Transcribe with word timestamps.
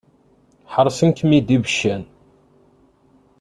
Ḥaṛṣen-kem-id 0.73 1.49
ibeccan. 1.55 2.03